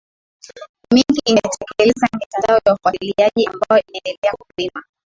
mingi 0.93 1.19
imetekeleza 1.31 2.07
mitandao 2.19 2.59
ya 2.65 2.73
ufuatiliaji 2.73 3.45
ambayo 3.47 3.83
inaendelea 3.87 4.33
kupima 4.37 4.83